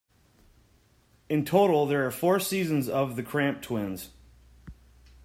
[1.29, 4.09] In total there are four seasons of "The Cramp Twins".